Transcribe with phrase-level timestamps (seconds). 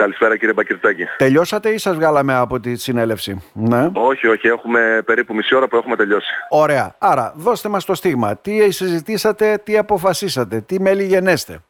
[0.00, 1.04] Καλησπέρα κύριε Μπακυρτάκη.
[1.16, 3.90] Τελειώσατε ή σας βγάλαμε από τη συνέλευση; Ναι.
[3.92, 4.48] Όχι, όχι.
[4.48, 6.32] Έχουμε περίπου μισή ώρα που έχουμε τελειώσει.
[6.48, 6.94] Ωραία.
[6.98, 8.36] Άρα δώστε μας το στίγμα.
[8.36, 11.62] Τι συζητήσατε, τι αποφασίσατε, τι μέλη γενέστε.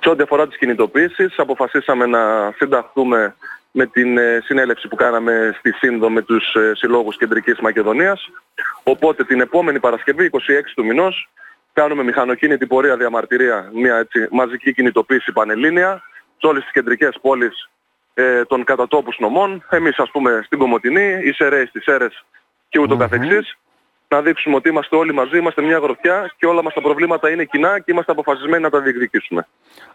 [0.00, 3.34] Σε ό,τι αφορά τις κινητοποίησεις, αποφασίσαμε να συνταχθούμε
[3.70, 8.30] με την ε, συνέλευση που κάναμε στη Σύνδο με τους ε, συλλόγους Κεντρικής Μακεδονίας.
[8.82, 10.38] Οπότε την επόμενη Παρασκευή, 26
[10.74, 11.28] του μηνός,
[11.72, 16.02] κάνουμε μηχανοκίνητη πορεία διαμαρτυρία, μια έτσι, μαζική κινητοποίηση πανελλήνια
[16.38, 17.68] σε όλες τις κεντρικές πόλεις
[18.14, 19.64] ε, των κατατόπους νομών.
[19.70, 22.24] Εμείς ας πούμε στην Κομωτινή, οι Σεραίοι στις Σέρες
[22.68, 23.56] και ούτω καθεξής.
[24.08, 27.44] Να δείξουμε ότι είμαστε όλοι μαζί, είμαστε μια γροθιά και όλα μας τα προβλήματα είναι
[27.44, 29.46] κοινά και είμαστε αποφασισμένοι να τα διεκδικήσουμε.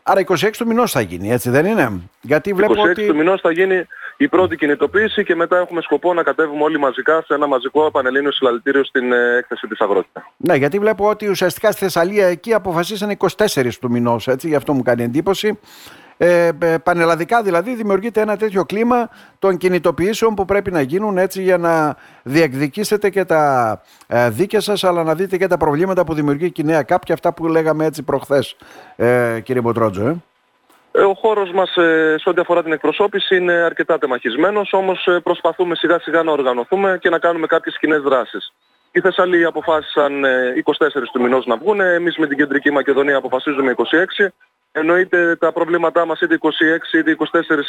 [0.03, 3.07] Άρα 26 του μηνός θα γίνει, έτσι δεν είναι; Γιατί βλέπω 26 ότι...
[3.07, 3.85] του μηνός θα γίνει
[4.17, 8.31] η πρώτη κινητοποίηση και μετά έχουμε σκοπό να κατέβουμε όλοι μαζικά σε ένα μαζικό πανελλήνιο
[8.31, 10.31] συλλαλητήριο στην ε, έκθεση της αγρότητα.
[10.37, 14.73] Ναι, γιατί βλέπω ότι ουσιαστικά στη Θεσσαλία εκεί αποφασίσανε 24 του μηνός, έτσι, γι' αυτό
[14.73, 15.59] μου κάνει εντύπωση.
[16.21, 19.09] Ε, ε, πανελλαδικά δηλαδή δημιουργείται ένα τέτοιο κλίμα
[19.39, 24.83] των κινητοποιήσεων που πρέπει να γίνουν έτσι για να διεκδικήσετε και τα ε, δίκαια σας
[24.83, 27.85] αλλά να δείτε και τα προβλήματα που δημιουργεί η νέα ΚΑΠ και αυτά που λέγαμε
[27.85, 28.55] έτσι προχθές
[28.95, 30.07] ε, κύριε Μποτρότζο.
[30.07, 30.15] Ε.
[30.91, 35.19] Ε, ο χώρος μας ε, σε ό,τι αφορά την εκπροσώπηση είναι αρκετά τεμαχισμένος, όμως ε,
[35.19, 38.53] προσπαθούμε σιγά σιγά να οργανωθούμε και να κάνουμε κάποιες κοινές δράσεις.
[38.99, 43.75] Οι Θεσσαλοί αποφάσισαν 24 του μηνός να βγουν, εμείς με την Κεντρική Μακεδονία αποφασίζουμε
[44.17, 44.27] 26.
[44.71, 47.15] Εννοείται τα προβλήματά μας είτε 26 είτε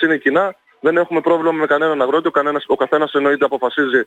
[0.00, 0.54] 24 είναι κοινά.
[0.80, 2.28] Δεν έχουμε πρόβλημα με κανέναν αγρότη.
[2.28, 4.02] Ο, κανένας, ο καθένας εννοείται αποφασίζει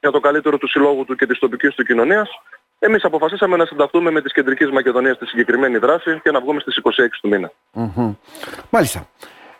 [0.00, 2.28] για το καλύτερο του συλλόγου του και της τοπικής του κοινωνίας.
[2.78, 6.80] Εμείς αποφασίσαμε να συνταχθούμε με τις κεντρικές Μακεδονίες στη συγκεκριμένη δράση και να βγούμε στις
[6.82, 7.52] 26 του μήνα.
[7.74, 8.16] Mm-hmm.
[8.70, 9.08] Μάλιστα.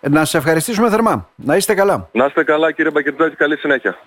[0.01, 1.29] Να σε ευχαριστήσουμε θερμά.
[1.35, 2.09] Να είστε καλά.
[2.13, 3.37] Να είστε καλά κύριε Μπακετζάκη.
[3.37, 3.99] Καλή συνέχεια.